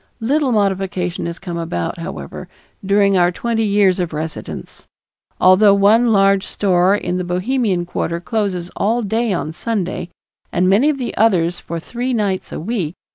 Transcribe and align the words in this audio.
Little 0.19 0.51
modification 0.51 1.27
has 1.27 1.37
come 1.37 1.59
about, 1.59 1.99
however, 1.99 2.47
during 2.83 3.15
our 3.15 3.31
twenty 3.31 3.61
years 3.63 3.99
of 3.99 4.13
residence, 4.13 4.87
although 5.39 5.75
one 5.75 6.07
large 6.07 6.43
store 6.47 6.95
in 6.95 7.17
the 7.17 7.23
Bohemian 7.23 7.85
quarter 7.85 8.19
closes 8.19 8.71
all 8.75 9.03
day 9.03 9.31
on 9.31 9.53
Sunday 9.53 10.09
and 10.51 10.67
many 10.67 10.89
of 10.89 10.97
the 10.97 11.15
others 11.17 11.59
for 11.59 11.79
three 11.79 12.13
nights 12.15 12.51
a 12.51 12.59
week. 12.59 12.95